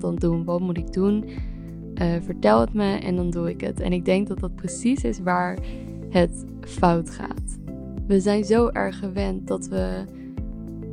dan 0.00 0.16
doen? 0.16 0.44
Wat 0.44 0.60
moet 0.60 0.76
ik 0.76 0.92
doen? 0.92 1.24
Eh, 1.94 2.14
vertel 2.20 2.60
het 2.60 2.72
me 2.72 2.98
en 2.98 3.16
dan 3.16 3.30
doe 3.30 3.50
ik 3.50 3.60
het. 3.60 3.80
En 3.80 3.92
ik 3.92 4.04
denk 4.04 4.28
dat 4.28 4.40
dat 4.40 4.54
precies 4.54 5.04
is 5.04 5.20
waar 5.20 5.58
het 6.08 6.44
fout 6.60 7.10
gaat. 7.10 7.58
We 8.06 8.20
zijn 8.20 8.44
zo 8.44 8.68
erg 8.68 8.98
gewend 8.98 9.46
dat 9.46 9.68
we 9.68 10.04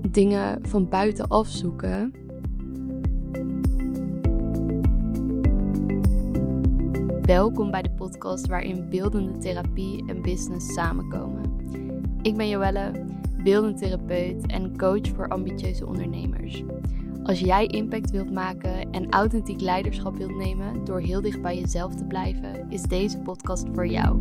dingen 0.09 0.59
van 0.61 0.89
buitenaf 0.89 1.47
zoeken. 1.47 2.13
Welkom 7.21 7.71
bij 7.71 7.81
de 7.81 7.91
podcast 7.91 8.47
waarin 8.47 8.89
beeldende 8.89 9.37
therapie 9.37 10.03
en 10.07 10.21
business 10.21 10.73
samenkomen. 10.73 11.41
Ik 12.21 12.37
ben 12.37 12.49
Joelle, 12.49 12.91
beeldend 13.43 13.77
therapeut 13.77 14.45
en 14.47 14.77
coach 14.77 15.07
voor 15.07 15.27
ambitieuze 15.27 15.85
ondernemers. 15.85 16.63
Als 17.23 17.39
jij 17.39 17.67
impact 17.67 18.11
wilt 18.11 18.31
maken 18.31 18.91
en 18.91 19.11
authentiek 19.11 19.61
leiderschap 19.61 20.17
wilt 20.17 20.35
nemen 20.35 20.85
door 20.85 20.99
heel 20.99 21.21
dicht 21.21 21.41
bij 21.41 21.59
jezelf 21.59 21.95
te 21.95 22.05
blijven, 22.05 22.69
is 22.69 22.81
deze 22.81 23.19
podcast 23.19 23.65
voor 23.73 23.87
jou. 23.87 24.19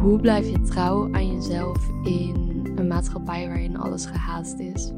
Hoe 0.00 0.18
blijf 0.20 0.50
je 0.50 0.60
trouw 0.60 1.12
aan 1.12 1.32
jezelf 1.32 1.88
in 2.04 2.62
een 2.76 2.86
maatschappij 2.86 3.46
waarin 3.46 3.76
alles 3.76 4.06
gehaast 4.06 4.58
is? 4.58 4.92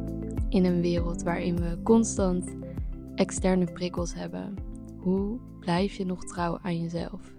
In 0.48 0.64
een 0.64 0.80
wereld 0.80 1.22
waarin 1.22 1.56
we 1.56 1.82
constant 1.82 2.56
externe 3.14 3.72
prikkels 3.72 4.14
hebben. 4.14 4.54
Hoe 4.96 5.38
blijf 5.60 5.94
je 5.94 6.04
nog 6.04 6.24
trouw 6.24 6.58
aan 6.62 6.80
jezelf? 6.80 7.34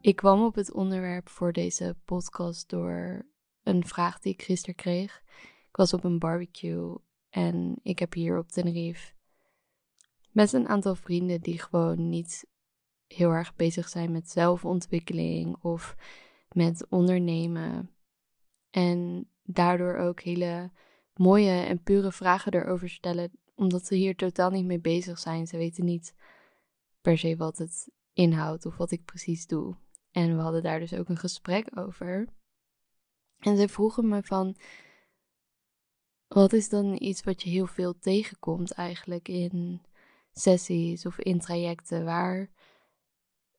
Ik 0.00 0.16
kwam 0.16 0.44
op 0.44 0.54
het 0.54 0.72
onderwerp 0.72 1.28
voor 1.28 1.52
deze 1.52 1.96
podcast 2.04 2.68
door 2.68 3.24
een 3.62 3.86
vraag 3.86 4.20
die 4.20 4.32
ik 4.32 4.42
gisteren 4.42 4.74
kreeg. 4.74 5.22
Ik 5.68 5.76
was 5.76 5.92
op 5.92 6.04
een 6.04 6.18
barbecue 6.18 6.96
en 7.30 7.78
ik 7.82 7.98
heb 7.98 8.12
hier 8.12 8.38
op 8.38 8.48
Tenerife 8.48 9.12
met 10.32 10.52
een 10.52 10.68
aantal 10.68 10.94
vrienden 10.94 11.40
die 11.40 11.58
gewoon 11.58 12.08
niet 12.08 12.46
heel 13.06 13.30
erg 13.30 13.56
bezig 13.56 13.88
zijn 13.88 14.12
met 14.12 14.30
zelfontwikkeling 14.30 15.56
of 15.56 15.96
met 16.52 16.86
ondernemen. 16.88 17.90
En 18.70 19.28
daardoor 19.42 19.96
ook 19.96 20.20
hele 20.20 20.70
mooie 21.14 21.50
en 21.50 21.82
pure 21.82 22.12
vragen 22.12 22.54
erover 22.54 22.88
stellen, 22.88 23.30
omdat 23.54 23.86
ze 23.86 23.94
hier 23.94 24.16
totaal 24.16 24.50
niet 24.50 24.64
mee 24.64 24.80
bezig 24.80 25.18
zijn. 25.18 25.46
Ze 25.46 25.56
weten 25.56 25.84
niet 25.84 26.14
per 27.00 27.18
se 27.18 27.36
wat 27.36 27.58
het 27.58 27.90
inhoudt 28.12 28.66
of 28.66 28.76
wat 28.76 28.90
ik 28.90 29.04
precies 29.04 29.46
doe. 29.46 29.76
En 30.10 30.36
we 30.36 30.42
hadden 30.42 30.62
daar 30.62 30.78
dus 30.78 30.94
ook 30.94 31.08
een 31.08 31.16
gesprek 31.16 31.68
over. 31.74 32.28
En 33.42 33.56
ze 33.56 33.68
vroegen 33.68 34.08
me 34.08 34.22
van, 34.22 34.56
wat 36.28 36.52
is 36.52 36.68
dan 36.68 36.96
iets 37.02 37.22
wat 37.22 37.42
je 37.42 37.50
heel 37.50 37.66
veel 37.66 37.98
tegenkomt 37.98 38.72
eigenlijk 38.72 39.28
in 39.28 39.82
sessies 40.32 41.06
of 41.06 41.18
in 41.18 41.40
trajecten? 41.40 42.04
Waar, 42.04 42.50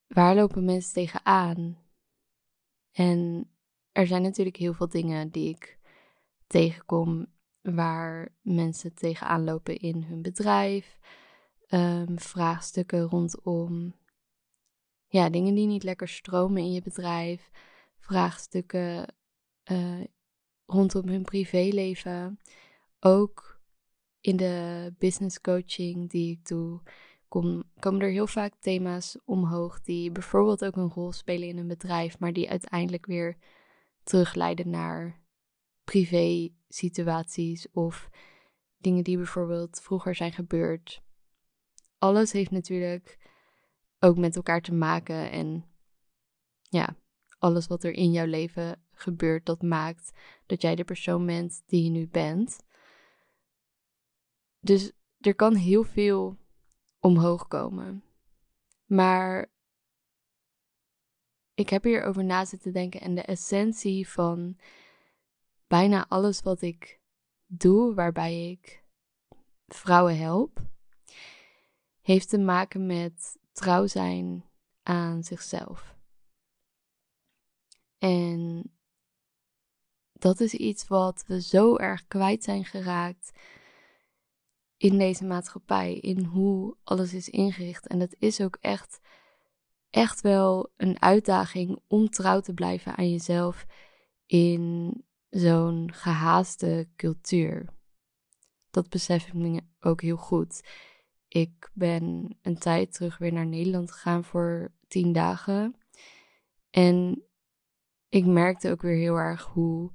waar 0.07 0.35
lopen 0.35 0.65
mensen 0.65 0.93
tegenaan? 0.93 1.77
En 2.91 3.49
er 3.91 4.07
zijn 4.07 4.21
natuurlijk 4.21 4.57
heel 4.57 4.73
veel 4.73 4.89
dingen 4.89 5.29
die 5.29 5.49
ik 5.49 5.79
tegenkom 6.47 7.25
waar 7.61 8.35
mensen 8.41 8.93
tegenaan 8.93 9.43
lopen 9.43 9.77
in 9.77 10.03
hun 10.03 10.21
bedrijf. 10.21 10.99
Um, 11.69 12.19
vraagstukken 12.19 13.01
rondom 13.01 13.95
ja, 15.07 15.29
dingen 15.29 15.55
die 15.55 15.67
niet 15.67 15.83
lekker 15.83 16.07
stromen 16.07 16.61
in 16.61 16.71
je 16.71 16.81
bedrijf. 16.81 17.51
Vraagstukken 17.97 19.15
uh, 19.71 20.03
rondom 20.65 21.07
hun 21.07 21.23
privéleven. 21.23 22.39
Ook 22.99 23.61
in 24.19 24.37
de 24.37 24.93
business 24.97 25.41
coaching 25.41 26.09
die 26.09 26.31
ik 26.31 26.47
doe, 26.47 26.81
kom, 27.27 27.63
komen 27.79 28.01
er 28.01 28.09
heel 28.09 28.27
vaak 28.27 28.53
thema's 28.59 29.17
omhoog 29.25 29.81
die 29.81 30.11
bijvoorbeeld 30.11 30.65
ook 30.65 30.75
een 30.75 30.89
rol 30.89 31.11
spelen 31.11 31.47
in 31.47 31.57
een 31.57 31.67
bedrijf, 31.67 32.19
maar 32.19 32.33
die 32.33 32.49
uiteindelijk 32.49 33.05
weer 33.05 33.37
terugleiden 34.03 34.69
naar 34.69 35.21
privé 35.83 36.49
situaties 36.67 37.67
of 37.71 38.09
dingen 38.77 39.03
die 39.03 39.17
bijvoorbeeld 39.17 39.81
vroeger 39.81 40.15
zijn 40.15 40.31
gebeurd. 40.31 41.01
Alles 41.97 42.31
heeft 42.31 42.51
natuurlijk 42.51 43.17
ook 43.99 44.17
met 44.17 44.35
elkaar 44.35 44.61
te 44.61 44.73
maken 44.73 45.31
en 45.31 45.65
ja, 46.61 46.95
alles 47.37 47.67
wat 47.67 47.83
er 47.83 47.93
in 47.93 48.11
jouw 48.11 48.25
leven 48.25 48.82
gebeurt, 48.93 49.45
dat 49.45 49.61
maakt 49.61 50.11
dat 50.45 50.61
jij 50.61 50.75
de 50.75 50.83
persoon 50.83 51.25
bent 51.25 51.63
die 51.65 51.83
je 51.83 51.89
nu 51.89 52.07
bent. 52.07 52.63
Dus 54.59 54.91
er 55.19 55.35
kan 55.35 55.55
heel 55.55 55.83
veel 55.83 56.37
omhoog 56.99 57.47
komen. 57.47 58.03
Maar 58.85 59.51
ik 61.53 61.69
heb 61.69 61.83
hierover 61.83 62.23
na 62.23 62.45
zitten 62.45 62.73
denken 62.73 63.01
en 63.01 63.15
de 63.15 63.21
essentie 63.21 64.09
van 64.09 64.57
bijna 65.67 66.07
alles 66.07 66.41
wat 66.41 66.61
ik 66.61 67.01
doe, 67.45 67.93
waarbij 67.93 68.49
ik 68.51 68.83
vrouwen 69.67 70.17
help, 70.17 70.61
heeft 72.01 72.29
te 72.29 72.37
maken 72.37 72.85
met 72.85 73.37
trouw 73.51 73.87
zijn 73.87 74.45
aan 74.83 75.23
zichzelf. 75.23 75.95
En 77.97 78.71
dat 80.23 80.39
is 80.39 80.53
iets 80.53 80.87
wat 80.87 81.23
we 81.27 81.41
zo 81.41 81.75
erg 81.77 82.07
kwijt 82.07 82.43
zijn 82.43 82.65
geraakt 82.65 83.31
in 84.77 84.97
deze 84.97 85.25
maatschappij, 85.25 85.93
in 85.93 86.23
hoe 86.23 86.75
alles 86.83 87.13
is 87.13 87.29
ingericht. 87.29 87.87
En 87.87 87.99
het 87.99 88.15
is 88.19 88.41
ook 88.41 88.57
echt, 88.61 88.99
echt 89.89 90.21
wel 90.21 90.71
een 90.77 91.01
uitdaging 91.01 91.79
om 91.87 92.09
trouw 92.09 92.39
te 92.39 92.53
blijven 92.53 92.95
aan 92.95 93.09
jezelf 93.09 93.65
in 94.25 94.93
zo'n 95.29 95.93
gehaaste 95.93 96.87
cultuur. 96.95 97.65
Dat 98.69 98.89
besef 98.89 99.27
ik 99.27 99.33
me 99.33 99.61
ook 99.79 100.01
heel 100.01 100.17
goed. 100.17 100.61
Ik 101.27 101.71
ben 101.73 102.37
een 102.41 102.57
tijd 102.57 102.93
terug 102.93 103.17
weer 103.17 103.33
naar 103.33 103.47
Nederland 103.47 103.91
gegaan 103.91 104.23
voor 104.23 104.71
tien 104.87 105.13
dagen. 105.13 105.75
En 106.69 107.23
ik 108.09 108.25
merkte 108.25 108.71
ook 108.71 108.81
weer 108.81 108.97
heel 108.97 109.15
erg 109.15 109.43
hoe 109.43 109.91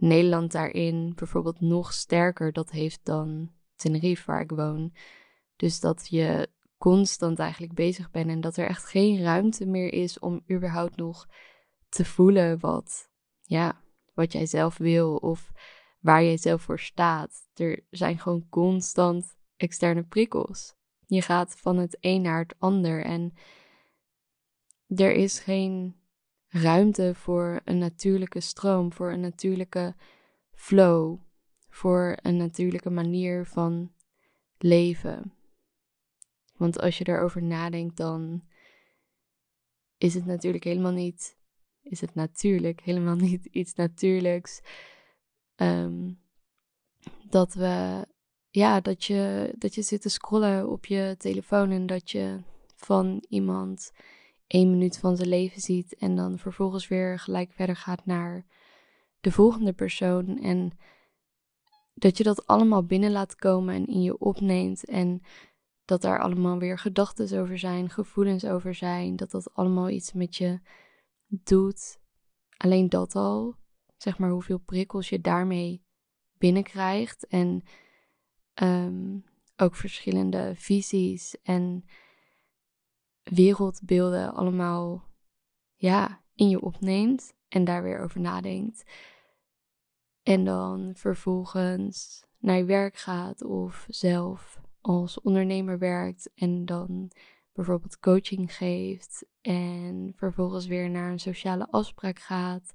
Nederland 0.00 0.52
daarin 0.52 1.12
bijvoorbeeld 1.14 1.60
nog 1.60 1.92
sterker 1.92 2.52
dat 2.52 2.70
heeft 2.70 3.00
dan 3.02 3.52
Tenerife, 3.76 4.22
waar 4.26 4.40
ik 4.40 4.50
woon. 4.50 4.94
Dus 5.56 5.80
dat 5.80 6.08
je 6.08 6.48
constant 6.78 7.38
eigenlijk 7.38 7.74
bezig 7.74 8.10
bent 8.10 8.30
en 8.30 8.40
dat 8.40 8.56
er 8.56 8.66
echt 8.66 8.84
geen 8.84 9.22
ruimte 9.22 9.66
meer 9.66 9.92
is 9.92 10.18
om 10.18 10.42
überhaupt 10.50 10.96
nog 10.96 11.26
te 11.88 12.04
voelen 12.04 12.60
wat, 12.60 13.10
ja, 13.42 13.82
wat 14.14 14.32
jij 14.32 14.46
zelf 14.46 14.76
wil 14.76 15.16
of 15.16 15.52
waar 16.00 16.22
jij 16.22 16.36
zelf 16.36 16.62
voor 16.62 16.78
staat. 16.78 17.48
Er 17.54 17.84
zijn 17.90 18.18
gewoon 18.18 18.46
constant 18.48 19.36
externe 19.56 20.02
prikkels. 20.02 20.74
Je 21.06 21.22
gaat 21.22 21.54
van 21.60 21.76
het 21.76 21.96
een 22.00 22.22
naar 22.22 22.38
het 22.38 22.54
ander 22.58 23.04
en 23.04 23.34
er 24.86 25.12
is 25.12 25.38
geen 25.38 25.96
ruimte 26.48 27.14
voor 27.14 27.60
een 27.64 27.78
natuurlijke 27.78 28.40
stroom, 28.40 28.92
voor 28.92 29.12
een 29.12 29.20
natuurlijke 29.20 29.94
flow, 30.52 31.18
voor 31.68 32.18
een 32.22 32.36
natuurlijke 32.36 32.90
manier 32.90 33.46
van 33.46 33.92
leven. 34.58 35.32
Want 36.56 36.80
als 36.80 36.98
je 36.98 37.04
daarover 37.04 37.42
nadenkt, 37.42 37.96
dan 37.96 38.42
is 39.98 40.14
het 40.14 40.26
natuurlijk 40.26 40.64
helemaal 40.64 40.92
niet, 40.92 41.36
is 41.82 42.00
het 42.00 42.14
natuurlijk 42.14 42.80
helemaal 42.80 43.16
niet 43.28 43.44
iets 43.46 43.74
natuurlijks. 43.74 44.60
Ehm, 45.54 46.12
dat 47.28 47.54
we, 47.54 48.06
ja, 48.50 48.80
dat 48.80 49.04
je, 49.04 49.54
dat 49.58 49.74
je 49.74 49.82
zit 49.82 50.02
te 50.02 50.08
scrollen 50.08 50.68
op 50.68 50.86
je 50.86 51.14
telefoon 51.18 51.70
en 51.70 51.86
dat 51.86 52.10
je 52.10 52.42
van 52.76 53.24
iemand 53.28 53.92
één 54.48 54.70
minuut 54.70 54.98
van 54.98 55.16
zijn 55.16 55.28
leven 55.28 55.60
ziet 55.60 55.96
en 55.96 56.16
dan 56.16 56.38
vervolgens 56.38 56.88
weer 56.88 57.18
gelijk 57.18 57.52
verder 57.52 57.76
gaat 57.76 58.06
naar 58.06 58.46
de 59.20 59.32
volgende 59.32 59.72
persoon. 59.72 60.38
En 60.38 60.78
dat 61.94 62.16
je 62.16 62.24
dat 62.24 62.46
allemaal 62.46 62.84
binnen 62.84 63.10
laat 63.10 63.34
komen 63.34 63.74
en 63.74 63.86
in 63.86 64.02
je 64.02 64.18
opneemt 64.18 64.84
en 64.84 65.22
dat 65.84 66.02
daar 66.02 66.20
allemaal 66.20 66.58
weer 66.58 66.78
gedachten 66.78 67.40
over 67.40 67.58
zijn, 67.58 67.90
gevoelens 67.90 68.44
over 68.44 68.74
zijn, 68.74 69.16
dat 69.16 69.30
dat 69.30 69.54
allemaal 69.54 69.88
iets 69.88 70.12
met 70.12 70.36
je 70.36 70.60
doet. 71.26 72.00
Alleen 72.56 72.88
dat 72.88 73.14
al, 73.14 73.54
zeg 73.96 74.18
maar 74.18 74.30
hoeveel 74.30 74.58
prikkels 74.58 75.08
je 75.08 75.20
daarmee 75.20 75.82
binnenkrijgt 76.38 77.26
en 77.26 77.62
um, 78.62 79.24
ook 79.56 79.76
verschillende 79.76 80.52
visies 80.56 81.36
en 81.42 81.84
wereldbeelden 83.30 84.34
allemaal 84.34 85.04
ja, 85.74 86.22
in 86.34 86.48
je 86.48 86.60
opneemt 86.60 87.34
en 87.48 87.64
daar 87.64 87.82
weer 87.82 88.00
over 88.00 88.20
nadenkt. 88.20 88.84
En 90.22 90.44
dan 90.44 90.92
vervolgens 90.94 92.26
naar 92.38 92.56
je 92.56 92.64
werk 92.64 92.96
gaat 92.96 93.42
of 93.42 93.86
zelf 93.88 94.60
als 94.80 95.20
ondernemer 95.20 95.78
werkt 95.78 96.30
en 96.34 96.64
dan 96.64 97.10
bijvoorbeeld 97.52 97.98
coaching 97.98 98.54
geeft 98.54 99.26
en 99.40 100.12
vervolgens 100.16 100.66
weer 100.66 100.90
naar 100.90 101.10
een 101.10 101.20
sociale 101.20 101.70
afspraak 101.70 102.18
gaat. 102.18 102.74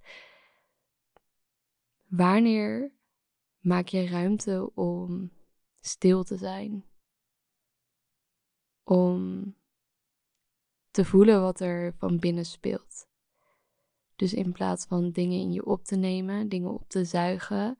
Wanneer 2.07 2.91
maak 3.59 3.87
je 3.87 4.07
ruimte 4.07 4.71
om 4.73 5.31
stil 5.79 6.23
te 6.23 6.37
zijn? 6.37 6.85
Om 8.83 9.55
te 10.93 11.05
voelen 11.05 11.41
wat 11.41 11.59
er 11.59 11.93
van 11.97 12.19
binnen 12.19 12.45
speelt. 12.45 13.07
Dus 14.15 14.33
in 14.33 14.51
plaats 14.51 14.85
van 14.85 15.11
dingen 15.11 15.39
in 15.39 15.51
je 15.51 15.65
op 15.65 15.83
te 15.83 15.95
nemen, 15.95 16.49
dingen 16.49 16.73
op 16.73 16.89
te 16.89 17.05
zuigen, 17.05 17.77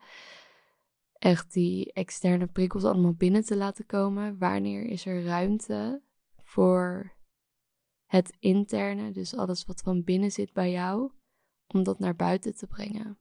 echt 1.14 1.54
die 1.54 1.94
externe 1.94 2.48
prikkels 2.48 2.84
allemaal 2.84 3.14
binnen 3.14 3.44
te 3.44 3.56
laten 3.56 3.86
komen, 3.86 4.38
wanneer 4.38 4.86
is 4.86 5.06
er 5.06 5.24
ruimte 5.24 6.04
voor 6.36 7.16
het 8.06 8.36
interne, 8.40 9.12
dus 9.12 9.36
alles 9.36 9.66
wat 9.66 9.82
van 9.82 10.04
binnen 10.04 10.32
zit 10.32 10.54
bij 10.54 10.72
jou, 10.72 11.12
om 11.68 11.84
dat 11.84 12.00
naar 12.00 12.16
buiten 12.16 12.56
te 12.56 12.68
brengen. 12.68 13.18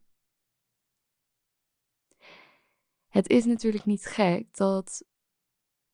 Het 3.09 3.29
is 3.29 3.45
natuurlijk 3.45 3.85
niet 3.85 4.05
gek 4.05 4.57
dat 4.57 5.05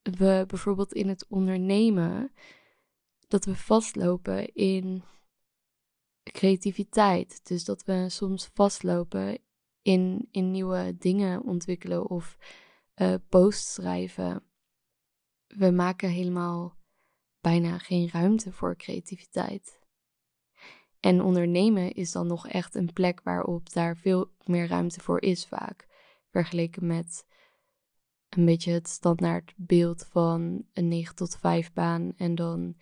we 0.02 0.44
bijvoorbeeld 0.46 0.92
in 0.92 1.08
het 1.08 1.26
ondernemen 1.28 2.32
dat 3.28 3.44
we 3.44 3.56
vastlopen 3.56 4.54
in 4.54 5.02
creativiteit. 6.22 7.46
Dus 7.46 7.64
dat 7.64 7.84
we 7.84 8.06
soms 8.08 8.50
vastlopen 8.54 9.38
in, 9.82 10.28
in 10.30 10.50
nieuwe 10.50 10.96
dingen 10.98 11.42
ontwikkelen 11.42 12.10
of 12.10 12.36
uh, 12.96 13.14
posts 13.28 13.75
schrijven. 13.75 14.42
We 15.46 15.70
maken 15.70 16.08
helemaal 16.08 16.76
bijna 17.40 17.78
geen 17.78 18.08
ruimte 18.10 18.52
voor 18.52 18.76
creativiteit. 18.76 19.80
En 21.00 21.22
ondernemen 21.22 21.92
is 21.92 22.12
dan 22.12 22.26
nog 22.26 22.48
echt 22.48 22.75
een 22.75 22.92
plek 22.92 23.20
waarop 23.22 23.72
daar 23.72 23.96
veel 23.96 24.30
meer 24.44 24.66
ruimte 24.66 25.00
voor 25.00 25.22
is 25.22 25.46
vaak. 25.46 25.86
Vergeleken 26.30 26.86
met 26.86 27.26
een 28.28 28.44
beetje 28.44 28.72
het 28.72 28.88
standaard 28.88 29.52
beeld 29.56 30.06
van 30.06 30.64
een 30.72 30.88
9 30.88 31.14
tot 31.14 31.36
5 31.36 31.72
baan 31.72 32.12
en 32.16 32.34
dan 32.34 32.76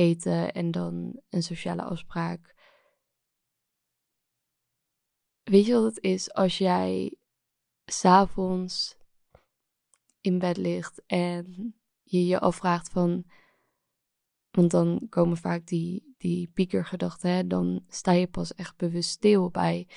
eten 0.00 0.52
en 0.52 0.70
dan 0.70 1.20
een 1.28 1.42
sociale 1.42 1.82
afspraak. 1.82 2.54
Weet 5.42 5.66
je 5.66 5.72
wat 5.72 5.82
het 5.82 6.02
is 6.02 6.32
als 6.32 6.58
jij 6.58 7.16
s'avonds 7.84 8.96
in 10.20 10.38
bed 10.38 10.56
ligt 10.56 11.02
en 11.06 11.74
je 12.02 12.26
je 12.26 12.40
afvraagt 12.40 12.88
van. 12.88 13.24
Want 14.50 14.70
dan 14.70 15.06
komen 15.08 15.36
vaak 15.36 15.66
die, 15.66 16.14
die 16.18 16.48
piekergedachten, 16.48 17.30
hè? 17.30 17.46
dan 17.46 17.84
sta 17.88 18.12
je 18.12 18.26
pas 18.26 18.54
echt 18.54 18.76
bewust 18.76 19.10
stil 19.10 19.50
bij, 19.50 19.88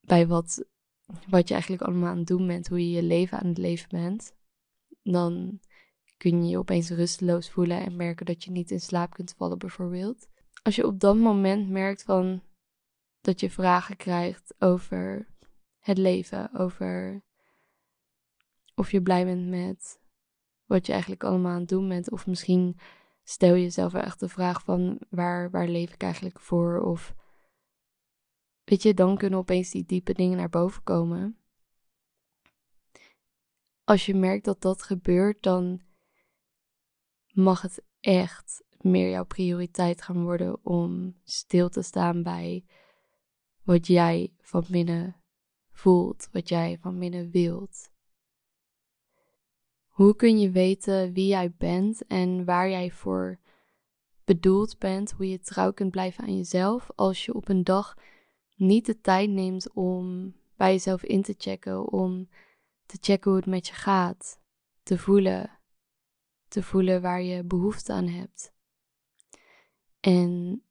bij 0.00 0.26
wat, 0.26 0.64
wat 1.28 1.48
je 1.48 1.54
eigenlijk 1.54 1.82
allemaal 1.82 2.10
aan 2.10 2.18
het 2.18 2.26
doen 2.26 2.46
bent, 2.46 2.68
hoe 2.68 2.88
je 2.88 2.90
je 2.90 3.02
leven 3.02 3.38
aan 3.38 3.48
het 3.48 3.58
leven 3.58 3.88
bent. 3.88 4.34
Dan 5.02 5.60
kun 6.24 6.44
je 6.44 6.50
je 6.50 6.58
opeens 6.58 6.90
rusteloos 6.90 7.50
voelen 7.50 7.80
en 7.80 7.96
merken 7.96 8.26
dat 8.26 8.44
je 8.44 8.50
niet 8.50 8.70
in 8.70 8.80
slaap 8.80 9.14
kunt 9.14 9.34
vallen, 9.36 9.58
bijvoorbeeld. 9.58 10.28
Als 10.62 10.76
je 10.76 10.86
op 10.86 11.00
dat 11.00 11.16
moment 11.16 11.70
merkt 11.70 12.02
van 12.02 12.42
dat 13.20 13.40
je 13.40 13.50
vragen 13.50 13.96
krijgt 13.96 14.54
over 14.58 15.28
het 15.78 15.98
leven, 15.98 16.54
over 16.54 17.22
of 18.74 18.90
je 18.90 19.02
blij 19.02 19.24
bent 19.24 19.48
met 19.48 20.00
wat 20.64 20.86
je 20.86 20.92
eigenlijk 20.92 21.24
allemaal 21.24 21.52
aan 21.52 21.60
het 21.60 21.68
doen 21.68 21.88
bent, 21.88 22.10
of 22.10 22.26
misschien 22.26 22.78
stel 23.22 23.54
je 23.54 23.62
jezelf 23.62 23.94
echt 23.94 24.20
de 24.20 24.28
vraag 24.28 24.62
van 24.62 25.00
waar, 25.10 25.50
waar 25.50 25.68
leef 25.68 25.92
ik 25.92 26.02
eigenlijk 26.02 26.40
voor, 26.40 26.80
of 26.80 27.14
weet 28.64 28.82
je, 28.82 28.94
dan 28.94 29.16
kunnen 29.16 29.38
opeens 29.38 29.70
die 29.70 29.84
diepe 29.84 30.12
dingen 30.12 30.36
naar 30.36 30.48
boven 30.50 30.82
komen. 30.82 31.38
Als 33.84 34.06
je 34.06 34.14
merkt 34.14 34.44
dat 34.44 34.60
dat 34.60 34.82
gebeurt, 34.82 35.42
dan 35.42 35.83
mag 37.34 37.62
het 37.62 37.82
echt 38.00 38.64
meer 38.80 39.10
jouw 39.10 39.24
prioriteit 39.24 40.02
gaan 40.02 40.22
worden 40.22 40.64
om 40.64 41.16
stil 41.24 41.68
te 41.68 41.82
staan 41.82 42.22
bij 42.22 42.64
wat 43.62 43.86
jij 43.86 44.32
van 44.40 44.64
binnen 44.70 45.16
voelt, 45.72 46.28
wat 46.32 46.48
jij 46.48 46.78
van 46.80 46.98
binnen 46.98 47.30
wilt. 47.30 47.92
Hoe 49.86 50.16
kun 50.16 50.38
je 50.38 50.50
weten 50.50 51.12
wie 51.12 51.26
jij 51.26 51.52
bent 51.58 52.06
en 52.06 52.44
waar 52.44 52.68
jij 52.68 52.90
voor 52.90 53.38
bedoeld 54.24 54.78
bent, 54.78 55.12
hoe 55.12 55.28
je 55.28 55.40
trouw 55.40 55.72
kunt 55.72 55.90
blijven 55.90 56.24
aan 56.24 56.36
jezelf 56.36 56.90
als 56.94 57.24
je 57.24 57.34
op 57.34 57.48
een 57.48 57.64
dag 57.64 57.96
niet 58.56 58.86
de 58.86 59.00
tijd 59.00 59.30
neemt 59.30 59.72
om 59.72 60.34
bij 60.56 60.72
jezelf 60.72 61.02
in 61.02 61.22
te 61.22 61.34
checken, 61.38 61.92
om 61.92 62.28
te 62.86 62.98
checken 63.00 63.30
hoe 63.30 63.40
het 63.40 63.48
met 63.48 63.66
je 63.66 63.74
gaat, 63.74 64.40
te 64.82 64.98
voelen 64.98 65.50
te 66.54 66.62
voelen 66.62 67.02
waar 67.02 67.22
je 67.22 67.44
behoefte 67.44 67.92
aan 67.92 68.06
hebt. 68.06 68.52
En 70.00 70.62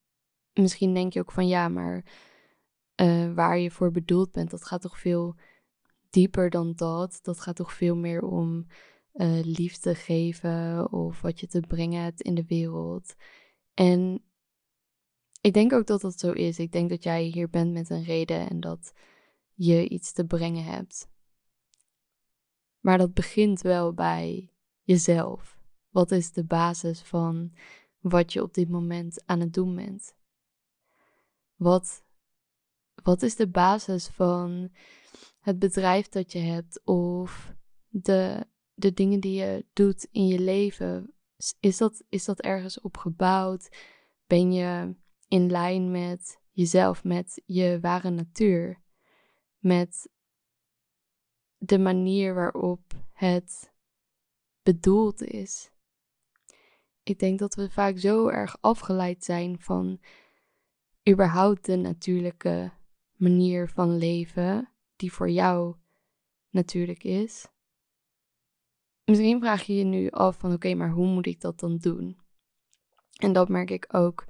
misschien 0.53 0.93
denk 0.93 1.13
je 1.13 1.19
ook 1.19 1.31
van 1.31 1.47
ja, 1.47 1.67
maar 1.69 2.05
uh, 3.01 3.33
waar 3.33 3.57
je 3.57 3.71
voor 3.71 3.91
bedoeld 3.91 4.31
bent, 4.31 4.49
dat 4.49 4.65
gaat 4.65 4.81
toch 4.81 4.99
veel 4.99 5.35
dieper 6.09 6.49
dan 6.49 6.73
dat. 6.75 7.19
Dat 7.21 7.39
gaat 7.39 7.55
toch 7.55 7.73
veel 7.73 7.95
meer 7.95 8.21
om 8.21 8.67
uh, 9.13 9.39
liefde 9.43 9.95
geven 9.95 10.91
of 10.91 11.21
wat 11.21 11.39
je 11.39 11.47
te 11.47 11.59
brengen 11.59 12.03
hebt 12.03 12.21
in 12.21 12.35
de 12.35 12.45
wereld. 12.45 13.15
En 13.73 14.23
ik 15.41 15.53
denk 15.53 15.73
ook 15.73 15.87
dat 15.87 16.01
dat 16.01 16.19
zo 16.19 16.31
is. 16.31 16.59
Ik 16.59 16.71
denk 16.71 16.89
dat 16.89 17.03
jij 17.03 17.23
hier 17.23 17.49
bent 17.49 17.73
met 17.73 17.89
een 17.89 18.03
reden 18.03 18.49
en 18.49 18.59
dat 18.59 18.93
je 19.53 19.89
iets 19.89 20.11
te 20.11 20.25
brengen 20.25 20.63
hebt. 20.63 21.07
Maar 22.79 22.97
dat 22.97 23.13
begint 23.13 23.61
wel 23.61 23.93
bij 23.93 24.49
jezelf. 24.81 25.62
Wat 25.93 26.11
is 26.11 26.31
de 26.31 26.43
basis 26.43 27.01
van 27.01 27.53
wat 27.99 28.33
je 28.33 28.41
op 28.41 28.53
dit 28.53 28.69
moment 28.69 29.23
aan 29.25 29.39
het 29.39 29.53
doen 29.53 29.75
bent? 29.75 30.15
Wat, 31.55 32.03
wat 33.03 33.21
is 33.21 33.35
de 33.35 33.47
basis 33.47 34.07
van 34.07 34.71
het 35.39 35.59
bedrijf 35.59 36.09
dat 36.09 36.31
je 36.31 36.39
hebt 36.39 36.81
of 36.85 37.53
de, 37.87 38.47
de 38.73 38.93
dingen 38.93 39.19
die 39.19 39.33
je 39.33 39.65
doet 39.73 40.07
in 40.11 40.27
je 40.27 40.39
leven? 40.39 41.13
Is 41.59 41.77
dat, 41.77 42.03
is 42.09 42.25
dat 42.25 42.41
ergens 42.41 42.81
op 42.81 42.97
gebouwd? 42.97 43.69
Ben 44.27 44.51
je 44.53 44.95
in 45.27 45.51
lijn 45.51 45.91
met 45.91 46.39
jezelf, 46.51 47.03
met 47.03 47.41
je 47.45 47.79
ware 47.81 48.09
natuur? 48.09 48.81
Met 49.59 50.09
de 51.57 51.79
manier 51.79 52.33
waarop 52.33 52.93
het 53.11 53.71
bedoeld 54.63 55.21
is? 55.21 55.71
Ik 57.03 57.19
denk 57.19 57.39
dat 57.39 57.55
we 57.55 57.69
vaak 57.69 57.97
zo 57.97 58.27
erg 58.27 58.57
afgeleid 58.61 59.23
zijn 59.23 59.59
van 59.59 59.99
überhaupt 61.09 61.65
de 61.65 61.75
natuurlijke 61.75 62.71
manier 63.15 63.69
van 63.69 63.97
leven 63.97 64.69
die 64.95 65.13
voor 65.13 65.29
jou 65.29 65.75
natuurlijk 66.49 67.03
is. 67.03 67.47
Misschien 69.05 69.39
vraag 69.39 69.63
je 69.63 69.75
je 69.75 69.83
nu 69.83 70.09
af 70.09 70.37
van 70.37 70.53
oké, 70.53 70.73
maar 70.73 70.91
hoe 70.91 71.07
moet 71.07 71.25
ik 71.25 71.41
dat 71.41 71.59
dan 71.59 71.77
doen? 71.77 72.17
En 73.17 73.33
dat 73.33 73.49
merk 73.49 73.69
ik 73.69 73.85
ook 73.91 74.25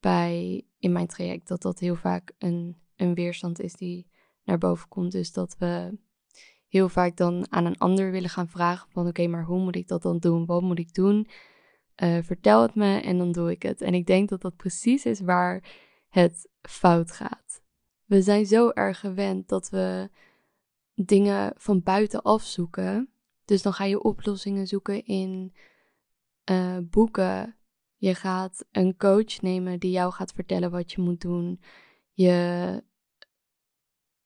bij 0.00 0.64
in 0.78 0.92
mijn 0.92 1.06
traject 1.06 1.48
dat 1.48 1.62
dat 1.62 1.78
heel 1.78 1.96
vaak 1.96 2.32
een, 2.38 2.76
een 2.96 3.14
weerstand 3.14 3.60
is 3.60 3.72
die 3.72 4.06
naar 4.44 4.58
boven 4.58 4.88
komt. 4.88 5.12
Dus 5.12 5.32
dat 5.32 5.56
we 5.58 5.98
heel 6.68 6.88
vaak 6.88 7.16
dan 7.16 7.46
aan 7.52 7.64
een 7.64 7.78
ander 7.78 8.10
willen 8.10 8.30
gaan 8.30 8.48
vragen 8.48 8.90
van 8.90 9.06
oké, 9.06 9.26
maar 9.26 9.44
hoe 9.44 9.60
moet 9.60 9.76
ik 9.76 9.88
dat 9.88 10.02
dan 10.02 10.18
doen? 10.18 10.46
Wat 10.46 10.62
moet 10.62 10.78
ik 10.78 10.94
doen? 10.94 11.28
Uh, 12.02 12.18
vertel 12.22 12.62
het 12.62 12.74
me 12.74 13.00
en 13.00 13.18
dan 13.18 13.32
doe 13.32 13.50
ik 13.50 13.62
het. 13.62 13.80
En 13.80 13.94
ik 13.94 14.06
denk 14.06 14.28
dat 14.28 14.40
dat 14.40 14.56
precies 14.56 15.04
is 15.04 15.20
waar 15.20 15.64
het 16.08 16.48
fout 16.62 17.12
gaat. 17.12 17.62
We 18.04 18.22
zijn 18.22 18.46
zo 18.46 18.70
erg 18.70 19.00
gewend 19.00 19.48
dat 19.48 19.70
we 19.70 20.10
dingen 20.94 21.52
van 21.56 21.82
buitenaf 21.82 22.42
zoeken. 22.42 23.10
Dus 23.44 23.62
dan 23.62 23.72
ga 23.72 23.84
je 23.84 24.02
oplossingen 24.02 24.66
zoeken 24.66 25.04
in 25.04 25.54
uh, 26.50 26.78
boeken. 26.82 27.56
Je 27.96 28.14
gaat 28.14 28.64
een 28.72 28.96
coach 28.96 29.40
nemen 29.40 29.78
die 29.78 29.90
jou 29.90 30.12
gaat 30.12 30.32
vertellen 30.32 30.70
wat 30.70 30.92
je 30.92 31.00
moet 31.00 31.20
doen. 31.20 31.60
Je, 32.12 32.84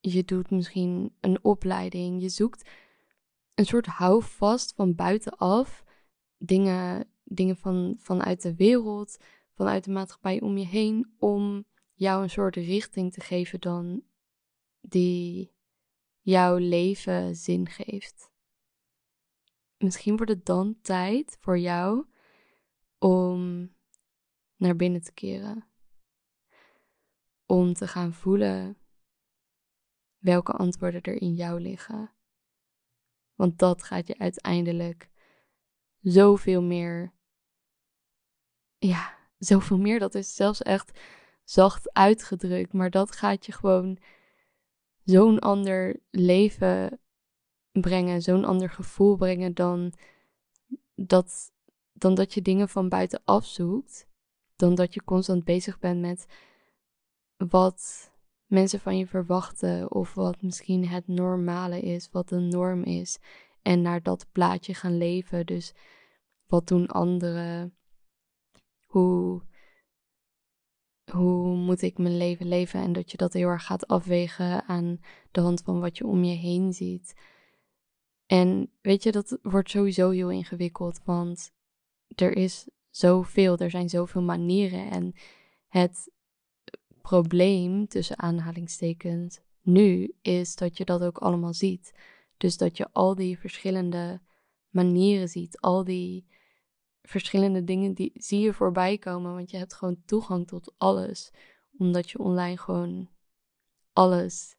je 0.00 0.24
doet 0.24 0.50
misschien 0.50 1.14
een 1.20 1.38
opleiding. 1.44 2.22
Je 2.22 2.28
zoekt 2.28 2.70
een 3.54 3.66
soort 3.66 3.86
houvast 3.86 4.72
van 4.74 4.94
buitenaf. 4.94 5.84
Dingen 6.38 7.08
dingen 7.24 7.56
van, 7.56 7.96
vanuit 7.98 8.42
de 8.42 8.54
wereld, 8.54 9.16
vanuit 9.54 9.84
de 9.84 9.90
maatschappij 9.90 10.40
om 10.40 10.58
je 10.58 10.66
heen, 10.66 11.14
om 11.18 11.64
jou 11.92 12.22
een 12.22 12.30
soort 12.30 12.56
richting 12.56 13.12
te 13.12 13.20
geven 13.20 13.60
dan 13.60 14.02
die 14.80 15.52
jouw 16.20 16.56
leven 16.56 17.36
zin 17.36 17.68
geeft. 17.68 18.32
Misschien 19.78 20.16
wordt 20.16 20.32
het 20.32 20.46
dan 20.46 20.80
tijd 20.82 21.36
voor 21.40 21.58
jou 21.58 22.06
om 22.98 23.70
naar 24.56 24.76
binnen 24.76 25.02
te 25.02 25.12
keren. 25.12 25.64
Om 27.46 27.74
te 27.74 27.88
gaan 27.88 28.12
voelen 28.12 28.78
welke 30.18 30.52
antwoorden 30.52 31.02
er 31.02 31.20
in 31.20 31.34
jou 31.34 31.60
liggen. 31.60 32.12
Want 33.34 33.58
dat 33.58 33.82
gaat 33.82 34.06
je 34.06 34.18
uiteindelijk 34.18 35.10
zoveel 36.04 36.62
meer. 36.62 37.12
Ja, 38.78 39.14
zoveel 39.38 39.78
meer. 39.78 39.98
Dat 39.98 40.14
is 40.14 40.34
zelfs 40.34 40.62
echt 40.62 41.00
zacht 41.44 41.92
uitgedrukt. 41.92 42.72
Maar 42.72 42.90
dat 42.90 43.10
gaat 43.12 43.46
je 43.46 43.52
gewoon 43.52 43.98
zo'n 45.04 45.38
ander 45.38 46.00
leven 46.10 47.00
brengen, 47.72 48.22
zo'n 48.22 48.44
ander 48.44 48.70
gevoel 48.70 49.16
brengen 49.16 49.54
dan 49.54 49.92
dat, 50.94 51.52
dan 51.92 52.14
dat 52.14 52.34
je 52.34 52.42
dingen 52.42 52.68
van 52.68 52.88
buitenaf 52.88 53.46
zoekt. 53.46 54.06
Dan 54.56 54.74
dat 54.74 54.94
je 54.94 55.04
constant 55.04 55.44
bezig 55.44 55.78
bent 55.78 56.00
met 56.00 56.26
wat 57.36 58.10
mensen 58.46 58.80
van 58.80 58.98
je 58.98 59.06
verwachten 59.06 59.90
of 59.90 60.14
wat 60.14 60.42
misschien 60.42 60.88
het 60.88 61.06
normale 61.08 61.80
is, 61.80 62.08
wat 62.10 62.28
de 62.28 62.38
norm 62.38 62.82
is. 62.82 63.18
En 63.64 63.82
naar 63.82 64.02
dat 64.02 64.26
plaatje 64.32 64.74
gaan 64.74 64.96
leven. 64.96 65.46
Dus 65.46 65.74
wat 66.46 66.68
doen 66.68 66.86
anderen? 66.86 67.76
Hoe, 68.86 69.42
hoe 71.10 71.56
moet 71.56 71.82
ik 71.82 71.98
mijn 71.98 72.16
leven 72.16 72.48
leven? 72.48 72.80
En 72.80 72.92
dat 72.92 73.10
je 73.10 73.16
dat 73.16 73.32
heel 73.32 73.48
erg 73.48 73.64
gaat 73.64 73.86
afwegen 73.86 74.64
aan 74.64 75.00
de 75.30 75.40
hand 75.40 75.62
van 75.62 75.80
wat 75.80 75.98
je 75.98 76.06
om 76.06 76.24
je 76.24 76.36
heen 76.36 76.72
ziet. 76.72 77.14
En 78.26 78.70
weet 78.80 79.02
je, 79.02 79.12
dat 79.12 79.38
wordt 79.42 79.70
sowieso 79.70 80.10
heel 80.10 80.30
ingewikkeld, 80.30 81.00
want 81.04 81.52
er 82.14 82.36
is 82.36 82.68
zoveel, 82.90 83.56
er 83.56 83.70
zijn 83.70 83.88
zoveel 83.88 84.22
manieren. 84.22 84.90
En 84.90 85.14
het 85.68 86.10
probleem, 87.02 87.86
tussen 87.86 88.18
aanhalingstekens, 88.18 89.40
nu 89.62 90.14
is 90.22 90.56
dat 90.56 90.76
je 90.76 90.84
dat 90.84 91.02
ook 91.02 91.18
allemaal 91.18 91.54
ziet. 91.54 91.92
Dus 92.36 92.56
dat 92.56 92.76
je 92.76 92.88
al 92.92 93.14
die 93.14 93.38
verschillende 93.38 94.20
manieren 94.68 95.28
ziet, 95.28 95.60
al 95.60 95.84
die 95.84 96.26
verschillende 97.02 97.64
dingen 97.64 97.94
die 97.94 98.12
zie 98.14 98.40
je 98.40 98.52
voorbij 98.52 98.98
komen, 98.98 99.34
want 99.34 99.50
je 99.50 99.56
hebt 99.56 99.74
gewoon 99.74 100.02
toegang 100.04 100.46
tot 100.46 100.74
alles, 100.78 101.30
omdat 101.78 102.10
je 102.10 102.18
online 102.18 102.58
gewoon 102.58 103.08
alles 103.92 104.56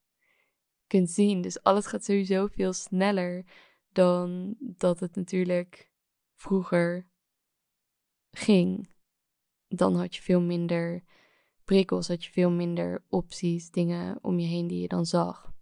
kunt 0.88 1.10
zien. 1.10 1.42
Dus 1.42 1.64
alles 1.64 1.86
gaat 1.86 2.04
sowieso 2.04 2.48
veel 2.48 2.74
sneller 2.74 3.46
dan 3.92 4.56
dat 4.60 5.00
het 5.00 5.16
natuurlijk 5.16 5.92
vroeger 6.36 7.10
ging. 8.32 8.94
Dan 9.68 9.96
had 9.96 10.16
je 10.16 10.22
veel 10.22 10.42
minder 10.42 11.04
prikkels, 11.64 12.08
had 12.08 12.26
je 12.26 12.32
veel 12.32 12.52
minder 12.52 13.04
opties, 13.10 13.72
dingen 13.72 14.18
om 14.22 14.40
je 14.40 14.48
heen 14.48 14.68
die 14.68 14.82
je 14.82 14.88
dan 14.88 15.06
zag. 15.06 15.55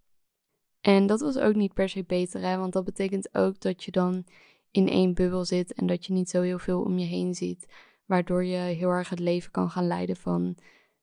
En 0.84 1.06
dat 1.06 1.20
was 1.20 1.38
ook 1.38 1.54
niet 1.54 1.74
per 1.74 1.88
se 1.88 2.04
beter, 2.04 2.40
hè? 2.40 2.56
want 2.56 2.72
dat 2.72 2.84
betekent 2.84 3.34
ook 3.34 3.60
dat 3.60 3.84
je 3.84 3.90
dan 3.90 4.24
in 4.70 4.88
één 4.88 5.14
bubbel 5.14 5.44
zit 5.44 5.72
en 5.72 5.86
dat 5.86 6.06
je 6.06 6.12
niet 6.12 6.28
zo 6.28 6.42
heel 6.42 6.58
veel 6.58 6.82
om 6.82 6.98
je 6.98 7.06
heen 7.06 7.34
ziet, 7.34 7.72
waardoor 8.06 8.44
je 8.44 8.56
heel 8.56 8.88
erg 8.88 9.08
het 9.08 9.18
leven 9.18 9.50
kan 9.50 9.70
gaan 9.70 9.86
leiden 9.86 10.16
van 10.16 10.56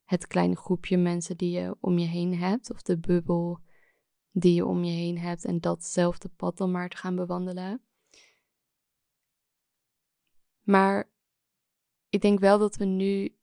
het 0.03 0.27
kleine 0.27 0.55
groepje 0.55 0.97
mensen 0.97 1.37
die 1.37 1.51
je 1.59 1.75
om 1.79 1.97
je 1.97 2.05
heen 2.07 2.37
hebt, 2.37 2.71
of 2.71 2.81
de 2.81 2.97
bubbel 2.97 3.59
die 4.31 4.53
je 4.53 4.65
om 4.65 4.83
je 4.83 4.91
heen 4.91 5.17
hebt 5.17 5.45
en 5.45 5.59
datzelfde 5.59 6.29
pad 6.29 6.57
dan 6.57 6.71
maar 6.71 6.89
te 6.89 6.97
gaan 6.97 7.15
bewandelen. 7.15 7.81
Maar 10.63 11.09
ik 12.09 12.21
denk 12.21 12.39
wel 12.39 12.59
dat 12.59 12.75
we 12.75 12.85
nu 12.85 13.35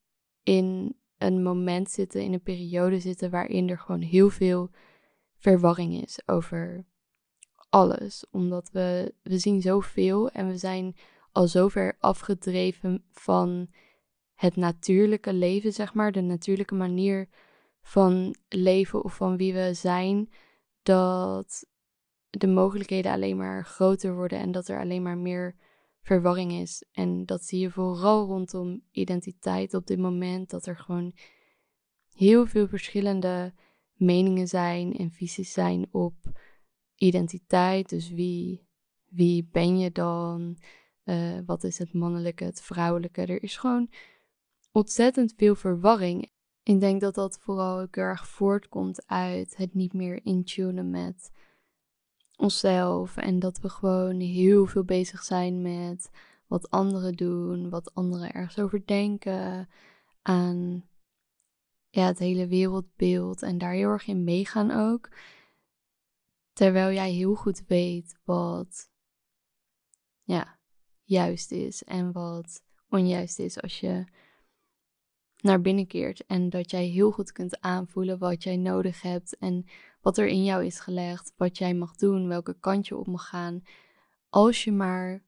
in 0.43 0.97
een 1.17 1.43
moment 1.43 1.91
zitten, 1.91 2.23
in 2.23 2.33
een 2.33 2.43
periode 2.43 3.01
zitten 3.01 3.31
waarin 3.31 3.69
er 3.69 3.79
gewoon 3.79 4.03
heel 4.03 4.31
veel 4.31 4.71
verwarring 5.39 6.03
is 6.03 6.21
over 6.27 6.87
alles. 7.69 8.25
Omdat 8.31 8.71
we, 8.71 9.15
we 9.23 9.39
zien 9.39 9.61
zoveel 9.61 10.31
en 10.31 10.47
we 10.47 10.57
zijn 10.57 10.97
al 11.33 11.47
zover 11.47 11.97
afgedreven 11.99 13.05
van 13.11 13.69
het 14.35 14.57
natuurlijke 14.57 15.33
leven, 15.33 15.73
zeg 15.73 15.95
maar, 15.95 16.13
de 16.13 16.21
natuurlijke 16.21 16.75
manier 16.75 17.29
van 17.83 18.35
leven 18.49 19.05
of 19.05 19.15
van 19.15 19.37
wie 19.37 19.55
we 19.55 19.75
zijn, 19.75 20.31
dat 20.83 21.67
de 22.31 22.47
mogelijkheden 22.47 23.13
alleen 23.13 23.37
maar 23.37 23.65
groter 23.65 24.15
worden 24.15 24.39
en 24.39 24.53
dat 24.53 24.69
er 24.69 24.81
alleen 24.81 25.03
maar 25.03 25.19
meer 25.19 25.57
verwarring 26.01 26.53
is. 26.53 26.85
En 26.93 27.27
dat 27.27 27.45
zie 27.45 27.61
je 27.61 27.71
vooral 27.71 28.27
rondom 28.27 28.83
identiteit 28.91 29.75
op 29.75 29.87
dit 29.87 29.99
moment, 29.99 30.51
dat 30.51 30.67
er 30.67 30.77
gewoon 30.77 31.15
heel 32.13 32.47
veel 32.47 32.69
verschillende 32.69 33.53
meningen 33.99 34.49
zijn 34.49 34.97
en 34.97 35.11
visies 35.11 35.53
zijn 35.53 35.89
op 35.91 36.15
identiteit. 36.95 37.89
Dus 37.89 38.11
wie, 38.11 38.67
wie 39.09 39.49
ben 39.53 39.79
je 39.79 39.93
dan? 39.93 40.57
Uh, 41.05 41.39
wat 41.47 41.65
is 41.65 41.79
het 41.79 41.93
mannelijke, 41.93 42.45
het 42.45 42.63
vrouwelijke? 42.63 43.21
Er 43.23 43.43
is 43.43 43.57
gewoon 43.57 43.91
ontzettend 44.73 45.35
veel 45.37 45.55
verwarring. 45.55 46.31
Ik 46.63 46.81
denk 46.81 47.01
dat 47.01 47.15
dat 47.15 47.39
vooral 47.41 47.81
ook 47.81 47.97
erg 47.97 48.29
voortkomt 48.29 49.07
uit 49.07 49.57
het 49.57 49.75
niet 49.75 49.93
meer 49.93 50.25
intunen 50.25 50.91
met 50.91 51.31
onszelf. 52.37 53.17
En 53.17 53.39
dat 53.39 53.59
we 53.61 53.69
gewoon 53.69 54.21
heel 54.21 54.67
veel 54.67 54.85
bezig 54.85 55.23
zijn 55.23 55.63
met 55.63 56.11
wat 56.47 56.71
anderen 56.71 57.13
doen, 57.13 57.71
wat 57.71 57.95
anderen 57.95 58.33
ergens 58.33 58.59
over 58.59 58.87
denken, 58.87 59.69
aan 60.23 60.85
ja, 61.89 62.07
het 62.07 62.19
hele 62.19 62.47
wereldbeeld 62.47 63.43
en 63.43 63.59
daar 63.59 63.73
heel 63.73 63.89
erg 63.89 64.07
in 64.07 64.25
meegaan 64.25 64.71
ook. 64.71 65.09
Terwijl 66.53 66.93
jij 66.93 67.11
heel 67.11 67.35
goed 67.35 67.63
weet 67.67 68.19
wat 68.25 68.91
ja, 70.23 70.59
juist 71.03 71.53
is 71.53 71.85
en 71.85 72.13
wat 72.13 72.63
onjuist 72.89 73.39
is 73.39 73.61
als 73.61 73.81
je 73.81 74.05
naar 75.41 75.61
binnen 75.61 75.87
keert. 75.87 76.27
En 76.27 76.51
dat 76.51 76.71
jij 76.71 76.85
heel 76.85 77.11
goed 77.11 77.33
kunt 77.33 77.61
aanvoelen 77.61 78.19
wat 78.19 78.43
jij 78.43 78.57
nodig 78.57 79.03
hebt 79.03 79.37
en 79.37 79.67
wat 80.01 80.19
er 80.19 80.27
in 80.27 80.45
jou 80.45 80.65
is 80.65 80.81
gelegd, 80.81 81.33
wat 81.37 81.59
jij 81.59 81.75
mag 81.75 81.97
doen, 81.97 82.29
welke 82.29 82.57
kant 82.61 82.87
je 82.87 82.97
op 82.97 83.07
mag 83.07 83.29
gaan. 83.29 83.63
Als 84.29 84.65
je 84.65 84.73
maar 84.73 85.23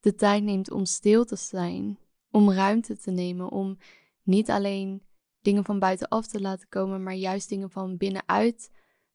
de 0.00 0.14
tijd 0.14 0.42
neemt 0.42 0.70
om 0.70 0.84
stil 0.84 1.24
te 1.24 1.36
zijn, 1.36 1.98
om 2.30 2.50
ruimte 2.50 2.96
te 2.96 3.10
nemen, 3.10 3.50
om 3.50 3.78
niet 4.22 4.50
alleen 4.50 5.02
dingen 5.44 5.64
van 5.64 5.78
buitenaf 5.78 6.26
te 6.26 6.40
laten 6.40 6.68
komen, 6.68 7.02
maar 7.02 7.14
juist 7.14 7.48
dingen 7.48 7.70
van 7.70 7.96
binnenuit 7.96 8.70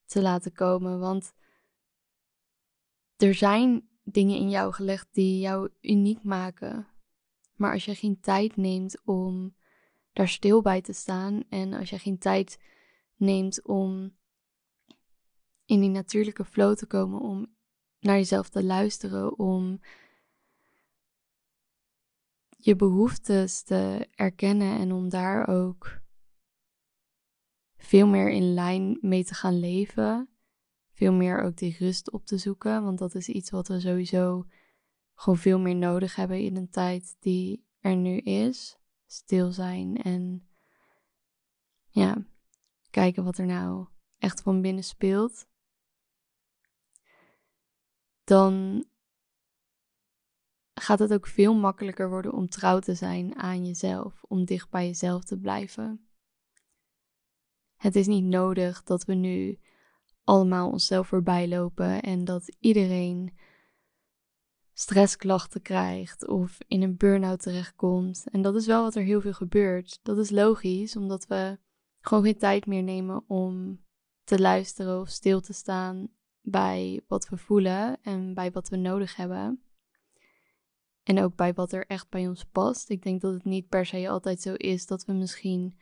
te 0.05 0.21
laten 0.21 0.51
komen. 0.51 0.99
Want 0.99 1.33
er 3.17 3.33
zijn 3.33 3.89
dingen 4.03 4.37
in 4.37 4.49
jou 4.49 4.73
gelegd 4.73 5.07
die 5.11 5.39
jou 5.39 5.69
uniek 5.81 6.23
maken. 6.23 6.87
Maar 7.55 7.73
als 7.73 7.85
je 7.85 7.95
geen 7.95 8.19
tijd 8.19 8.55
neemt 8.55 9.01
om 9.05 9.55
daar 10.13 10.27
stil 10.27 10.61
bij 10.61 10.81
te 10.81 10.93
staan 10.93 11.43
en 11.49 11.73
als 11.73 11.89
je 11.89 11.99
geen 11.99 12.17
tijd 12.17 12.59
neemt 13.15 13.63
om 13.63 14.17
in 15.65 15.79
die 15.79 15.89
natuurlijke 15.89 16.45
flow 16.45 16.75
te 16.75 16.85
komen, 16.85 17.19
om 17.19 17.55
naar 17.99 18.15
jezelf 18.15 18.49
te 18.49 18.63
luisteren, 18.63 19.37
om 19.37 19.79
je 22.49 22.75
behoeftes 22.75 23.63
te 23.63 24.07
erkennen 24.11 24.79
en 24.79 24.91
om 24.91 25.09
daar 25.09 25.47
ook 25.47 25.99
veel 27.79 28.07
meer 28.07 28.29
in 28.29 28.53
lijn 28.53 28.97
mee 29.01 29.23
te 29.23 29.33
gaan 29.33 29.59
leven. 29.59 30.29
Veel 30.91 31.13
meer 31.13 31.41
ook 31.41 31.57
die 31.57 31.75
rust 31.79 32.11
op 32.11 32.25
te 32.25 32.37
zoeken, 32.37 32.83
want 32.83 32.99
dat 32.99 33.15
is 33.15 33.29
iets 33.29 33.49
wat 33.49 33.67
we 33.67 33.79
sowieso 33.79 34.45
gewoon 35.13 35.39
veel 35.39 35.59
meer 35.59 35.75
nodig 35.75 36.15
hebben 36.15 36.39
in 36.39 36.55
een 36.55 36.69
tijd 36.69 37.15
die 37.19 37.65
er 37.79 37.95
nu 37.95 38.17
is. 38.17 38.77
Stil 39.05 39.51
zijn 39.51 39.97
en 39.97 40.47
ja, 41.87 42.25
kijken 42.89 43.23
wat 43.23 43.37
er 43.37 43.45
nou 43.45 43.87
echt 44.17 44.41
van 44.41 44.61
binnen 44.61 44.83
speelt. 44.83 45.47
Dan 48.23 48.85
gaat 50.73 50.99
het 50.99 51.13
ook 51.13 51.27
veel 51.27 51.53
makkelijker 51.55 52.09
worden 52.09 52.33
om 52.33 52.49
trouw 52.49 52.79
te 52.79 52.95
zijn 52.95 53.35
aan 53.35 53.65
jezelf, 53.65 54.23
om 54.23 54.45
dicht 54.45 54.69
bij 54.69 54.85
jezelf 54.85 55.23
te 55.23 55.39
blijven. 55.39 56.08
Het 57.79 57.95
is 57.95 58.07
niet 58.07 58.23
nodig 58.23 58.83
dat 58.83 59.05
we 59.05 59.13
nu 59.13 59.59
allemaal 60.23 60.69
onszelf 60.69 61.07
voorbij 61.07 61.47
lopen 61.47 62.01
en 62.01 62.25
dat 62.25 62.55
iedereen 62.59 63.37
stressklachten 64.73 65.61
krijgt 65.61 66.27
of 66.27 66.57
in 66.67 66.81
een 66.81 66.97
burn-out 66.97 67.41
terechtkomt. 67.41 68.25
En 68.31 68.41
dat 68.41 68.55
is 68.55 68.65
wel 68.65 68.83
wat 68.83 68.95
er 68.95 69.03
heel 69.03 69.21
veel 69.21 69.33
gebeurt. 69.33 69.99
Dat 70.03 70.17
is 70.17 70.29
logisch, 70.29 70.95
omdat 70.95 71.27
we 71.27 71.57
gewoon 71.99 72.23
geen 72.23 72.37
tijd 72.37 72.65
meer 72.65 72.83
nemen 72.83 73.23
om 73.27 73.83
te 74.23 74.39
luisteren 74.39 74.99
of 74.99 75.09
stil 75.09 75.41
te 75.41 75.53
staan 75.53 76.07
bij 76.41 77.01
wat 77.07 77.29
we 77.29 77.37
voelen 77.37 77.97
en 78.01 78.33
bij 78.33 78.51
wat 78.51 78.69
we 78.69 78.75
nodig 78.75 79.15
hebben. 79.15 79.63
En 81.03 81.19
ook 81.19 81.35
bij 81.35 81.53
wat 81.53 81.71
er 81.71 81.85
echt 81.85 82.09
bij 82.09 82.27
ons 82.27 82.45
past. 82.45 82.89
Ik 82.89 83.03
denk 83.03 83.21
dat 83.21 83.33
het 83.33 83.43
niet 83.43 83.69
per 83.69 83.85
se 83.85 84.09
altijd 84.09 84.41
zo 84.41 84.53
is 84.53 84.85
dat 84.85 85.05
we 85.05 85.13
misschien 85.13 85.77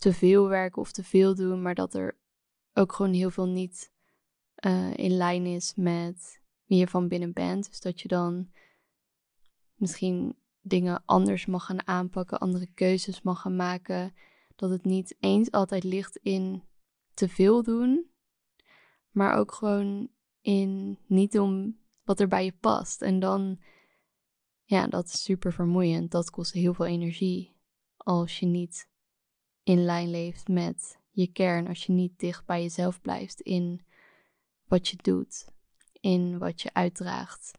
te 0.00 0.12
veel 0.12 0.48
werken 0.48 0.82
of 0.82 0.92
te 0.92 1.04
veel 1.04 1.34
doen, 1.34 1.62
maar 1.62 1.74
dat 1.74 1.94
er 1.94 2.18
ook 2.72 2.92
gewoon 2.92 3.12
heel 3.12 3.30
veel 3.30 3.46
niet 3.46 3.92
uh, 4.66 4.96
in 4.96 5.10
lijn 5.10 5.46
is 5.46 5.74
met 5.76 6.42
wie 6.64 6.78
je 6.78 6.88
van 6.88 7.08
binnen 7.08 7.32
bent. 7.32 7.68
Dus 7.68 7.80
dat 7.80 8.00
je 8.00 8.08
dan 8.08 8.50
misschien 9.74 10.36
dingen 10.60 11.02
anders 11.04 11.46
mag 11.46 11.64
gaan 11.64 11.86
aanpakken, 11.86 12.38
andere 12.38 12.66
keuzes 12.74 13.22
mag 13.22 13.40
gaan 13.40 13.56
maken. 13.56 14.14
Dat 14.56 14.70
het 14.70 14.84
niet 14.84 15.16
eens 15.20 15.50
altijd 15.50 15.84
ligt 15.84 16.16
in 16.16 16.62
te 17.14 17.28
veel 17.28 17.62
doen, 17.62 18.10
maar 19.10 19.34
ook 19.36 19.52
gewoon 19.52 20.10
in 20.40 20.98
niet 21.06 21.32
doen 21.32 21.80
wat 22.02 22.20
er 22.20 22.28
bij 22.28 22.44
je 22.44 22.56
past. 22.60 23.02
En 23.02 23.20
dan, 23.20 23.60
ja, 24.64 24.86
dat 24.86 25.06
is 25.06 25.22
super 25.22 25.52
vermoeiend. 25.52 26.10
Dat 26.10 26.30
kost 26.30 26.52
heel 26.52 26.74
veel 26.74 26.86
energie 26.86 27.56
als 27.96 28.38
je 28.38 28.46
niet 28.46 28.89
in 29.62 29.84
lijn 29.84 30.10
leeft 30.10 30.48
met 30.48 30.98
je 31.10 31.26
kern, 31.32 31.66
als 31.66 31.86
je 31.86 31.92
niet 31.92 32.18
dicht 32.18 32.46
bij 32.46 32.62
jezelf 32.62 33.00
blijft 33.00 33.40
in 33.40 33.84
wat 34.64 34.88
je 34.88 34.96
doet, 34.96 35.48
in 36.00 36.38
wat 36.38 36.62
je 36.62 36.74
uitdraagt. 36.74 37.58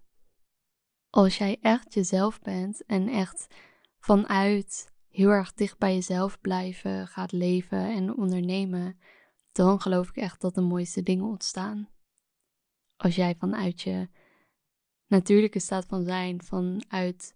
Als 1.10 1.38
jij 1.38 1.58
echt 1.62 1.94
jezelf 1.94 2.42
bent 2.42 2.86
en 2.86 3.08
echt 3.08 3.48
vanuit 4.00 4.92
heel 5.10 5.30
erg 5.30 5.54
dicht 5.54 5.78
bij 5.78 5.94
jezelf 5.94 6.42
blijven 6.42 7.08
gaat 7.08 7.32
leven 7.32 7.92
en 7.92 8.18
ondernemen, 8.18 9.00
dan 9.52 9.82
geloof 9.82 10.10
ik 10.10 10.16
echt 10.16 10.42
dat 10.42 10.56
de 10.56 10.62
mooiste 10.62 11.04
dingen 11.04 11.26
ontstaan. 11.26 11.90
Als 12.96 13.16
jij 13.16 13.36
vanuit 13.36 13.82
je 13.82 14.10
natuurlijke 15.08 15.60
staat 15.60 15.86
van 15.86 16.04
zijn, 16.04 16.44
vanuit 16.44 17.36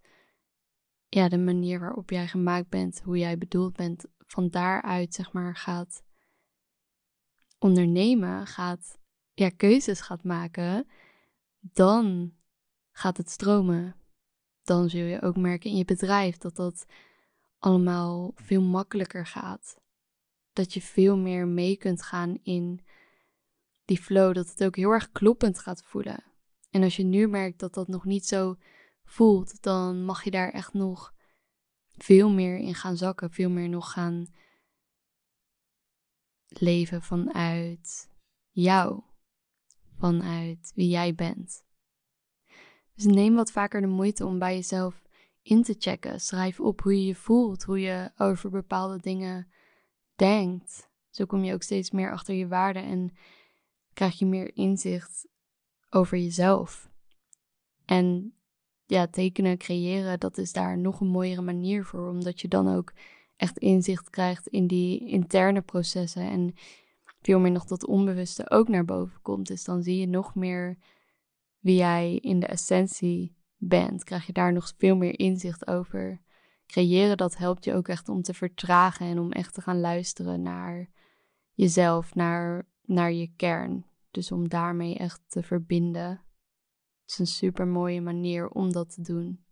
ja, 1.08 1.28
de 1.28 1.38
manier 1.38 1.80
waarop 1.80 2.10
jij 2.10 2.28
gemaakt 2.28 2.68
bent, 2.68 3.00
hoe 3.00 3.18
jij 3.18 3.38
bedoeld 3.38 3.76
bent, 3.76 4.04
van 4.26 4.48
daaruit 4.48 5.14
zeg 5.14 5.32
maar 5.32 5.56
gaat 5.56 6.02
ondernemen, 7.58 8.46
gaat 8.46 8.98
ja, 9.34 9.50
keuzes 9.50 10.00
gaat 10.00 10.24
maken, 10.24 10.88
dan 11.60 12.34
gaat 12.90 13.16
het 13.16 13.30
stromen. 13.30 13.96
Dan 14.62 14.90
zul 14.90 15.04
je 15.04 15.22
ook 15.22 15.36
merken 15.36 15.70
in 15.70 15.76
je 15.76 15.84
bedrijf 15.84 16.36
dat 16.36 16.56
dat 16.56 16.86
allemaal 17.58 18.32
veel 18.34 18.62
makkelijker 18.62 19.26
gaat. 19.26 19.76
Dat 20.52 20.74
je 20.74 20.82
veel 20.82 21.16
meer 21.16 21.46
mee 21.46 21.76
kunt 21.76 22.02
gaan 22.02 22.38
in 22.42 22.84
die 23.84 23.98
flow, 23.98 24.34
dat 24.34 24.48
het 24.48 24.64
ook 24.64 24.76
heel 24.76 24.90
erg 24.90 25.12
kloppend 25.12 25.58
gaat 25.58 25.82
voelen. 25.82 26.24
En 26.70 26.82
als 26.82 26.96
je 26.96 27.04
nu 27.04 27.28
merkt 27.28 27.58
dat 27.58 27.74
dat 27.74 27.88
nog 27.88 28.04
niet 28.04 28.26
zo 28.26 28.56
voelt, 29.04 29.62
dan 29.62 30.04
mag 30.04 30.24
je 30.24 30.30
daar 30.30 30.50
echt 30.50 30.72
nog 30.72 31.14
veel 31.96 32.30
meer 32.30 32.56
in 32.56 32.74
gaan 32.74 32.96
zakken, 32.96 33.30
veel 33.30 33.50
meer 33.50 33.68
nog 33.68 33.92
gaan 33.92 34.26
leven 36.46 37.02
vanuit 37.02 38.10
jou, 38.50 39.02
vanuit 39.98 40.72
wie 40.74 40.88
jij 40.88 41.14
bent. 41.14 41.64
Dus 42.94 43.04
neem 43.04 43.34
wat 43.34 43.50
vaker 43.50 43.80
de 43.80 43.86
moeite 43.86 44.26
om 44.26 44.38
bij 44.38 44.54
jezelf 44.54 45.02
in 45.42 45.62
te 45.62 45.74
checken. 45.78 46.20
Schrijf 46.20 46.60
op 46.60 46.80
hoe 46.80 47.00
je 47.00 47.06
je 47.06 47.14
voelt, 47.14 47.62
hoe 47.62 47.80
je 47.80 48.10
over 48.16 48.50
bepaalde 48.50 48.98
dingen 48.98 49.52
denkt. 50.14 50.90
Zo 51.10 51.24
kom 51.24 51.44
je 51.44 51.54
ook 51.54 51.62
steeds 51.62 51.90
meer 51.90 52.12
achter 52.12 52.34
je 52.34 52.48
waarden 52.48 52.84
en 52.84 53.16
krijg 53.92 54.18
je 54.18 54.26
meer 54.26 54.56
inzicht 54.56 55.28
over 55.90 56.18
jezelf. 56.18 56.90
En 57.84 58.34
ja, 58.86 59.06
tekenen, 59.06 59.58
creëren, 59.58 60.20
dat 60.20 60.38
is 60.38 60.52
daar 60.52 60.78
nog 60.78 61.00
een 61.00 61.06
mooiere 61.06 61.42
manier 61.42 61.84
voor, 61.84 62.08
omdat 62.08 62.40
je 62.40 62.48
dan 62.48 62.74
ook 62.74 62.92
echt 63.36 63.58
inzicht 63.58 64.10
krijgt 64.10 64.46
in 64.46 64.66
die 64.66 65.08
interne 65.08 65.60
processen 65.60 66.22
en 66.22 66.54
veel 67.20 67.38
meer 67.38 67.50
nog 67.50 67.64
dat 67.64 67.86
onbewuste 67.86 68.50
ook 68.50 68.68
naar 68.68 68.84
boven 68.84 69.22
komt. 69.22 69.46
Dus 69.46 69.64
dan 69.64 69.82
zie 69.82 69.98
je 69.98 70.06
nog 70.06 70.34
meer 70.34 70.78
wie 71.58 71.76
jij 71.76 72.16
in 72.16 72.40
de 72.40 72.46
essentie 72.46 73.36
bent. 73.56 74.04
Krijg 74.04 74.26
je 74.26 74.32
daar 74.32 74.52
nog 74.52 74.72
veel 74.78 74.96
meer 74.96 75.18
inzicht 75.18 75.66
over. 75.66 76.20
Creëren, 76.66 77.16
dat 77.16 77.36
helpt 77.36 77.64
je 77.64 77.74
ook 77.74 77.88
echt 77.88 78.08
om 78.08 78.22
te 78.22 78.34
vertragen 78.34 79.06
en 79.06 79.18
om 79.18 79.32
echt 79.32 79.54
te 79.54 79.60
gaan 79.60 79.80
luisteren 79.80 80.42
naar 80.42 80.88
jezelf, 81.52 82.14
naar, 82.14 82.66
naar 82.84 83.12
je 83.12 83.32
kern. 83.36 83.86
Dus 84.10 84.32
om 84.32 84.48
daarmee 84.48 84.96
echt 84.96 85.20
te 85.26 85.42
verbinden. 85.42 86.25
Het 87.06 87.14
is 87.14 87.18
een 87.18 87.26
super 87.26 87.66
mooie 87.66 88.00
manier 88.00 88.48
om 88.48 88.72
dat 88.72 88.94
te 88.94 89.02
doen. 89.02 89.44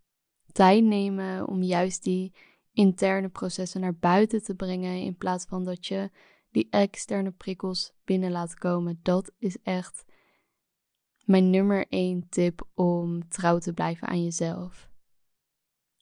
Tijd 0.53 0.85
nemen 0.85 1.49
om 1.49 1.63
juist 1.63 2.03
die 2.03 2.35
interne 2.73 3.29
processen 3.29 3.81
naar 3.81 3.97
buiten 3.97 4.43
te 4.43 4.55
brengen 4.55 5.01
in 5.01 5.17
plaats 5.17 5.45
van 5.45 5.65
dat 5.65 5.87
je 5.87 6.11
die 6.51 6.67
externe 6.71 7.31
prikkels 7.31 7.93
binnen 8.05 8.31
laat 8.31 8.55
komen. 8.55 9.01
Dat 9.03 9.33
is 9.39 9.57
echt 9.63 10.05
mijn 11.25 11.51
nummer 11.51 11.87
één 11.89 12.29
tip 12.29 12.69
om 12.75 13.29
trouw 13.29 13.59
te 13.59 13.73
blijven 13.73 14.09
aan 14.09 14.23
jezelf. 14.23 14.91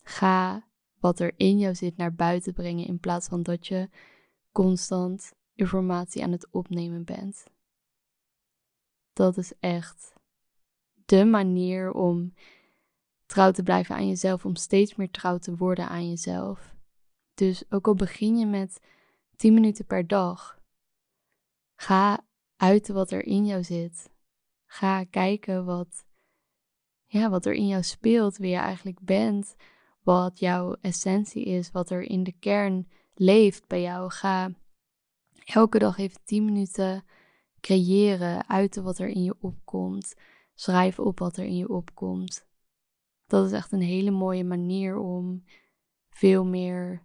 Ga 0.05 0.69
wat 0.99 1.21
er 1.21 1.33
in 1.37 1.59
jou 1.59 1.75
zit 1.75 1.97
naar 1.97 2.15
buiten 2.15 2.53
brengen 2.53 2.87
in 2.87 2.99
plaats 2.99 3.29
van 3.29 3.43
dat 3.43 3.67
je 3.67 3.88
constant 4.53 5.33
informatie 5.55 6.23
aan 6.23 6.33
het 6.33 6.49
opnemen 6.51 7.05
bent. 7.05 7.45
Dat 9.12 9.37
is 9.37 9.53
echt 9.61 10.21
de 11.12 11.25
manier 11.25 11.92
om 11.92 12.35
trouw 13.27 13.51
te 13.51 13.62
blijven 13.62 13.94
aan 13.94 14.09
jezelf, 14.09 14.44
om 14.44 14.57
steeds 14.57 14.94
meer 14.94 15.11
trouw 15.11 15.38
te 15.38 15.57
worden 15.57 15.88
aan 15.88 16.09
jezelf. 16.09 16.75
Dus 17.35 17.64
ook 17.70 17.87
al 17.87 17.94
begin 17.94 18.38
je 18.38 18.46
met 18.46 18.81
10 19.37 19.55
minuten 19.55 19.87
per 19.87 20.07
dag, 20.07 20.59
ga 21.77 22.25
uiten 22.57 22.94
wat 22.94 23.11
er 23.11 23.25
in 23.25 23.46
jou 23.46 23.64
zit. 23.64 24.11
Ga 24.66 25.05
kijken 25.05 25.64
wat, 25.64 26.07
ja, 27.07 27.31
wat 27.31 27.46
er 27.46 27.55
in 27.55 27.66
jou 27.66 27.83
speelt, 27.83 28.37
wie 28.37 28.51
je 28.51 28.57
eigenlijk 28.57 29.01
bent, 29.01 29.55
wat 30.03 30.38
jouw 30.38 30.77
essentie 30.81 31.44
is, 31.44 31.70
wat 31.70 31.90
er 31.90 32.03
in 32.03 32.22
de 32.22 32.35
kern 32.38 32.88
leeft 33.14 33.66
bij 33.66 33.83
jou. 33.83 34.11
Ga 34.11 34.51
elke 35.44 35.79
dag 35.79 35.98
even 35.98 36.20
10 36.25 36.44
minuten 36.44 37.05
creëren, 37.61 38.48
uiten 38.48 38.83
wat 38.83 38.98
er 38.98 39.09
in 39.09 39.22
je 39.22 39.35
opkomt. 39.40 40.14
Schrijf 40.55 40.99
op 40.99 41.19
wat 41.19 41.37
er 41.37 41.45
in 41.45 41.57
je 41.57 41.69
opkomt. 41.69 42.47
Dat 43.27 43.47
is 43.47 43.53
echt 43.53 43.73
een 43.73 43.83
hele 43.83 44.11
mooie 44.11 44.45
manier 44.45 44.99
om 44.99 45.45
veel 46.11 46.45
meer 46.45 47.03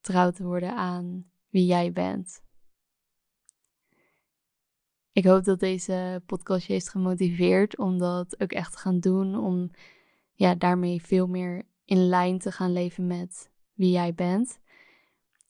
trouw 0.00 0.30
te 0.30 0.44
worden 0.44 0.76
aan 0.76 1.30
wie 1.48 1.66
jij 1.66 1.92
bent. 1.92 2.42
Ik 5.12 5.24
hoop 5.24 5.44
dat 5.44 5.60
deze 5.60 6.22
podcast 6.26 6.66
je 6.66 6.72
heeft 6.72 6.88
gemotiveerd 6.88 7.78
om 7.78 7.98
dat 7.98 8.40
ook 8.40 8.52
echt 8.52 8.72
te 8.72 8.78
gaan 8.78 9.00
doen. 9.00 9.38
Om 9.38 9.70
ja, 10.32 10.54
daarmee 10.54 11.02
veel 11.02 11.26
meer 11.26 11.66
in 11.84 12.08
lijn 12.08 12.38
te 12.38 12.52
gaan 12.52 12.72
leven 12.72 13.06
met 13.06 13.50
wie 13.72 13.90
jij 13.90 14.14
bent. 14.14 14.60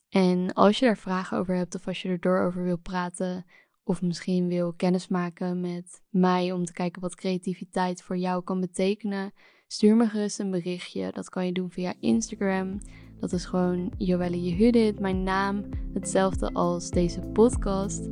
En 0.09 0.53
als 0.53 0.79
je 0.79 0.85
daar 0.85 0.97
vragen 0.97 1.38
over 1.38 1.55
hebt 1.55 1.75
of 1.75 1.87
als 1.87 2.03
je 2.03 2.09
er 2.09 2.20
door 2.20 2.40
over 2.40 2.62
wil 2.62 2.79
praten 2.79 3.47
of 3.85 4.03
misschien 4.03 4.49
wil 4.49 4.73
kennismaken 4.73 5.61
met 5.61 6.03
mij 6.11 6.53
om 6.53 6.64
te 6.64 6.73
kijken 6.73 7.03
wat 7.03 7.14
creativiteit 7.14 8.03
voor 8.03 8.16
jou 8.16 8.42
kan 8.42 8.61
betekenen, 8.61 9.33
stuur 9.66 9.97
me 9.97 10.07
gerust 10.07 10.38
een 10.38 10.51
berichtje. 10.51 11.11
Dat 11.12 11.29
kan 11.29 11.47
je 11.47 11.53
doen 11.53 11.70
via 11.70 11.94
Instagram. 12.01 12.79
Dat 13.20 13.33
is 13.33 13.44
gewoon 13.44 13.92
Joelle 13.99 14.42
Jehudit, 14.42 15.01
mijn 15.01 15.23
naam, 15.23 15.64
hetzelfde 15.94 16.53
als 16.53 16.90
deze 16.90 17.20
podcast. 17.20 18.09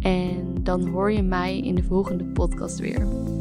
En 0.00 0.54
dan 0.62 0.88
hoor 0.88 1.12
je 1.12 1.22
mij 1.22 1.58
in 1.58 1.74
de 1.74 1.82
volgende 1.82 2.24
podcast 2.24 2.78
weer. 2.78 3.37